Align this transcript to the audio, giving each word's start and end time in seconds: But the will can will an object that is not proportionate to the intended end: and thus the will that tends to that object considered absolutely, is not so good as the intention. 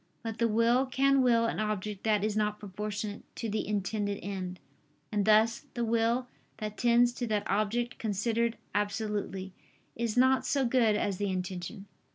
But 0.23 0.39
the 0.39 0.47
will 0.47 0.87
can 0.87 1.21
will 1.21 1.45
an 1.45 1.59
object 1.59 2.03
that 2.05 2.23
is 2.23 2.35
not 2.35 2.57
proportionate 2.57 3.21
to 3.35 3.47
the 3.47 3.67
intended 3.67 4.17
end: 4.23 4.59
and 5.11 5.25
thus 5.25 5.65
the 5.75 5.85
will 5.85 6.25
that 6.57 6.75
tends 6.75 7.13
to 7.13 7.27
that 7.27 7.43
object 7.47 7.99
considered 7.99 8.57
absolutely, 8.73 9.53
is 9.95 10.17
not 10.17 10.43
so 10.43 10.65
good 10.65 10.95
as 10.95 11.17
the 11.17 11.29
intention. 11.29 11.85